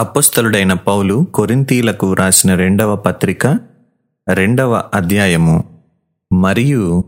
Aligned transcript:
అపొస్తలుడైన 0.00 0.72
పౌలు 0.72 1.26
కొరింతీలకు 1.34 2.10
వ్రాసిన 2.10 2.54
రెండవ 2.54 2.96
పత్రిక 2.96 3.46
రెండవ 4.34 4.82
అధ్యాయము. 4.94 5.64
మరియు 6.32 7.04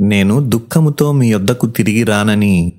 నేను 0.00 0.40
దుఃఖముతో 0.40 1.12
మీ 1.12 1.32
యొద్దకు 1.32 1.66
తిరిగి 1.66 2.02
రానని 2.02 2.72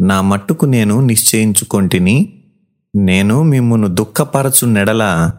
నా 0.00 0.20
మట్టుకు 0.20 0.66
నేను 0.66 1.00
నిశ్చయించుకొంటిని 1.00 2.42
నేను 2.96 3.42
మిమ్మును 3.42 3.88
దుఃఖపరచు 3.88 4.66
నెడల 4.66 5.30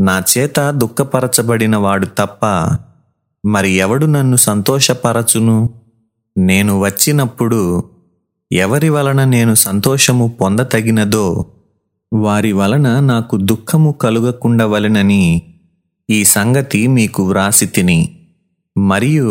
నా 0.00 0.22
చేత 0.38 0.70
దుఃఖపరచబడిన 0.70 1.76
వాడు 1.76 2.06
తప్ప 2.06 2.46
మరి 3.46 3.70
ఎవడు 3.70 4.06
నన్ను 4.06 4.36
సంతోషపరచును? 4.36 5.70
నేను 6.38 6.80
వచ్చినప్పుడు 6.80 7.84
ఎవరి 8.52 8.88
వలన 8.88 9.24
నేను 9.24 9.54
సంతోషము 9.54 10.28
పొందతగినదో 10.40 11.46
వారి 12.12 12.50
వలన 12.52 12.88
నాకు 13.00 13.36
దుఃఖము 13.42 13.90
కలుగకుండవలెనని 14.00 15.24
ఈ 16.08 16.18
సంగతి 16.28 16.80
మీకు 16.88 17.22
వ్రాసి 17.22 17.66
తిని 17.66 17.98
మరియు 18.76 19.30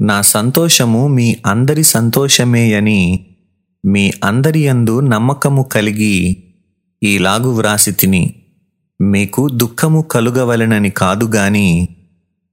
నా 0.00 0.16
సంతోషము 0.28 1.02
మీ 1.08 1.26
అందరి 1.46 1.84
సంతోషమే 1.88 2.64
అని 2.72 3.00
మీ 3.84 4.04
అందరి 4.24 4.60
యందు 4.60 4.94
నమ్మకము 5.06 5.62
కలిగి 5.70 6.16
ఈలాగు 7.02 7.50
వ్రాసి 7.50 7.92
తిని 7.92 8.24
మీకు 9.00 9.44
దుఃఖము 9.56 10.00
కలుగవలెనని 10.10 10.92
కాదు 10.96 11.28
గాని 11.34 11.68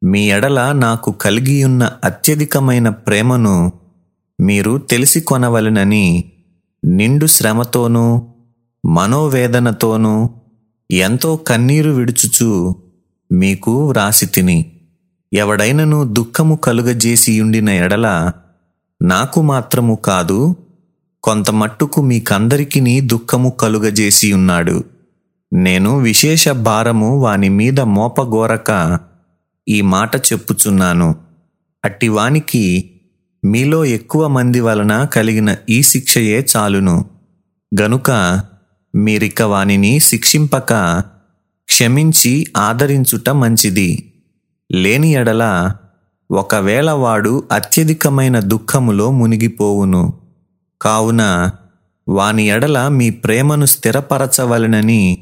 మీ 0.01 0.23
ఎడల 0.29 0.59
నాకు 0.79 1.11
కలిగియున్న 1.19 1.83
అత్యధికమైన 2.03 2.89
ప్రేమను 3.01 3.55
మీరు 4.39 4.73
తెలిసి 4.89 5.21
కొనవలెనని 5.21 6.05
నిండు 6.83 7.27
శ్రమతోనూ 7.27 8.05
మనోవేదనతోనూ 8.85 10.29
ఎంతో 10.91 11.35
కన్నీరు 11.35 11.91
విడుచుచు 11.91 12.75
మీకు 13.31 13.89
వ్రాసి 13.89 14.25
తిని 14.25 14.71
ఎవడైనను 15.33 16.03
దుఃఖము 16.03 16.55
కలుగజేసియుండిన 16.55 17.69
ఎడల 17.69 18.31
నాకు 19.01 19.41
మాత్రము 19.41 19.95
కాదు 19.95 20.55
కొంతమట్టుకు 21.23 22.01
మీకందరికీ 22.01 23.01
దుఃఖము 23.01 23.49
కలుగజేసి 23.49 24.33
ఉన్నాడు. 24.33 24.83
నేను 25.53 25.97
విశేష 25.97 26.49
భారము 26.49 27.19
వాని 27.19 27.49
మీద 27.49 27.79
మోపగోరక 27.79 28.99
ఈ 29.67 29.81
మాట 29.81 30.15
చెప్పుచున్నాను. 30.15 31.15
అట్టివానికి 31.85 32.91
మీలో 33.45 33.85
ఎక్కువ 33.85 34.27
మంది 34.27 34.59
వలన 34.59 35.03
కలిగిన 35.03 35.55
ఈ 35.69 35.81
శిక్షయే 35.81 36.45
చాలును. 36.57 37.05
గనుక 37.81 38.11
మీరిక 38.95 39.41
వానిని 39.41 39.99
శిక్షింపక 39.99 40.73
క్షమించి 41.67 42.47
ఆదరించుట 42.57 43.29
మంచిది. 43.29 44.13
లేని 44.71 45.11
ఎడల 45.11 45.71
ఒకవేళ 46.31 46.91
వాడు 46.91 47.43
అత్యధికమైన 47.51 48.39
దుఃఖములో 48.39 49.11
మునిగిపోవును. 49.11 50.13
కావున 50.81 51.51
వాని 52.07 52.47
ఎడల 52.47 52.87
మీ 52.87 53.09
ప్రేమను 53.09 53.65
స్థిరపరచవలెనని 53.65 55.17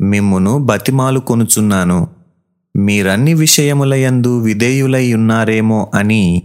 మిమ్మును 0.00 0.58
బతిమాలు 0.58 1.20
కొనుచున్నాను 1.20 2.08
మీరన్ని 2.76 3.34
విషయములయందు 3.34 4.40
విధేయులై 4.40 5.14
ఉన్నారేమో 5.14 5.90
అని 5.94 6.42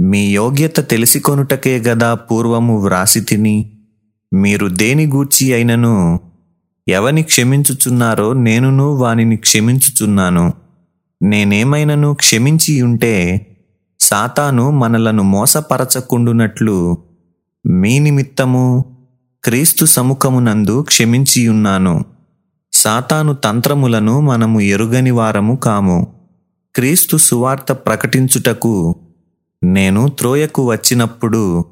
మీ 0.00 0.30
యోగ్యత 0.30 0.88
తెలిసికొనుటకే 0.90 1.78
గదా 1.78 2.14
పూర్వము 2.14 2.78
వ్రాసి 2.78 3.20
తిని 3.20 3.77
మీరు 4.32 4.68
దేని 4.68 5.06
గూర్చి 5.06 5.52
అయినను? 5.52 6.20
ఎవని 6.88 7.22
క్షమించుచున్నారో 7.22 8.32
నేనును 8.32 8.94
వానిని 8.94 9.36
క్షమించుచున్నాను. 9.36 10.52
నేనేమైనను 11.22 12.14
క్షమించి 12.14 12.82
ఉంటే 12.82 13.46
సాతాను 14.00 14.70
మనలను 14.70 15.22
మోసపరచకుండునట్లు 15.22 16.98
మీ 17.66 17.98
నిమిత్తము 17.98 18.84
క్రీస్తు 19.44 19.84
సముఖమునందు 19.84 20.82
క్షమించియున్నాను 20.82 22.04
సాతాను 22.72 23.34
తంత్రములను 23.34 24.20
మనము 24.20 24.60
ఎరుగని 24.60 25.10
వారము 25.10 25.56
కాము. 25.56 26.06
క్రీస్తు 26.74 27.16
సువార్త 27.16 27.72
ప్రకటించుటకు 27.72 28.96
నేను 29.64 30.08
త్రోయకు 30.08 30.70
వచ్చినప్పుడు 30.70 31.64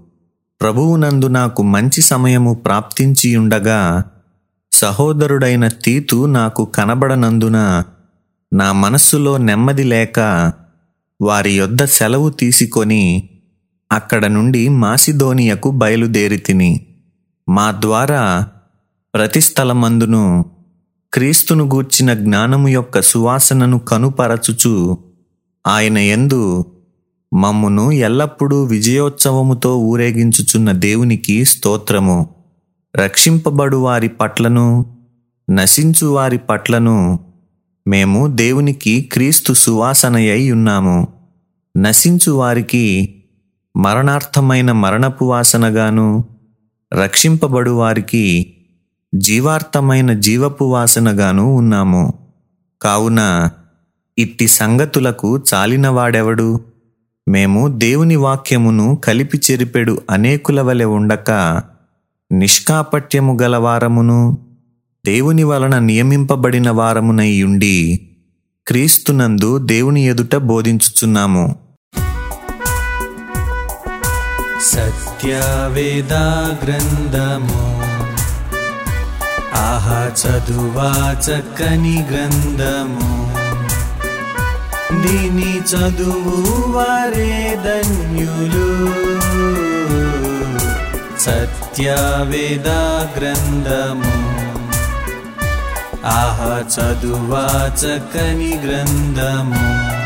ప్రభువునందు 0.61 1.29
నాకు 1.31 1.63
మంచి 1.67 2.01
సమయము 2.03 2.53
ప్రాప్తించియుండగా 2.65 3.81
సహోదరుడైన 4.73 5.67
తీతు 5.83 6.17
నాకు 6.33 6.63
కనబడనందున 6.77 7.59
నా 8.53 8.69
మనస్సులో 8.77 9.33
నెమ్మది 9.43 9.85
లేక 9.85 10.19
వారి 11.21 11.53
యొద్ద 11.57 11.83
సెలవు 11.91 12.29
తీసుకొని 12.41 13.03
అక్కడ 13.91 14.25
నుండి 14.29 14.63
మాసిధోనియకు 14.79 15.71
బయలుదేరి 15.75 16.39
తిని 16.39 16.73
మా 17.49 17.67
ద్వారా 17.81 18.23
ప్రతి 19.15 19.41
స్థలమందును 19.41 20.25
క్రీస్తును 21.13 21.65
గూర్చిన 21.65 22.13
జ్ఞానము 22.21 22.69
యొక్క 22.69 23.01
సువాసనను 23.03 23.79
కనుపరచుచు 23.89 24.75
ఆయన 25.65 25.99
ఎందు 26.09 26.41
మమ్మును 27.37 27.93
ఎల్లప్పుడూ 27.93 28.65
విజయోత్సవముతో 28.65 29.77
ఊరేగించుచున్న 29.77 30.73
దేవునికి 30.73 31.45
స్తోత్రము. 31.45 32.31
రక్షింపబడు 32.97 33.77
వారి 33.77 34.09
పట్లను 34.09 34.97
నశించు 35.51 36.07
వారి 36.07 36.39
పట్లను 36.39 37.21
మేము 37.87 38.27
దేవునికి 38.27 39.01
క్రీస్తు 39.01 39.53
సువాసనయై 39.53 40.51
ఉన్నాము. 40.51 41.09
నశించు 41.77 42.33
వారికి 42.33 43.15
మరణార్థమైన 43.77 44.73
మరణపు 44.73 45.25
వాసనగాను 45.25 46.25
రక్షింపబడు 46.95 47.71
వారికి 47.71 48.55
జీవార్థమైన 49.15 50.13
జీవపు 50.13 50.65
వాసనగాను 50.65 51.55
ఉన్నాము. 51.55 52.15
కావున 52.83 53.51
ఇట్టి 54.19 54.49
సంగతులకు 54.49 55.43
చాలినవాడెవడు? 55.55 56.76
మేము 57.29 57.69
దేవుని 57.69 58.17
వాక్యమును 58.17 58.97
కలిపి 58.97 59.41
చెరిపెడు 59.51 60.03
అనేకుల 60.11 60.61
వలె 60.61 60.85
ఉండక 60.85 61.31
నిష్కాపట్యము 62.33 63.39
గల 63.43 63.57
వారమును 63.57 64.39
దేవుని 65.07 65.45
వలన 65.45 65.79
నియమింపబడిన 65.79 66.71
వారమునై 66.71 67.43
ఉండి 67.43 68.09
క్రీస్తునందు 68.67 69.59
దేవుని 69.59 70.07
ఎదుట 70.07 70.35
బోధించుచున్నాము. 70.35 71.57
సత్యవేద 74.63 76.13
గ్రంథము 76.65 77.81
ఆహా 79.55 80.11
చదువా 80.23 81.21
చక్కని 81.21 82.05
గ్రంథము. 82.11 83.46
దీని 84.93 85.61
చదువు 85.61 86.73
వరే 86.73 87.61
ధన్యులు. 87.65 88.87
సత్యవేద 91.21 92.69
గ్రంథము. 93.19 94.37
ఆహ 96.07 96.63
చదువా 96.75 97.71
చక్కని 97.75 98.61
గ్రంథము. 98.65 100.06